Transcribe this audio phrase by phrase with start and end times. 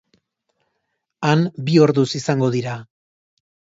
[1.29, 2.79] Han bi orduz izango dira.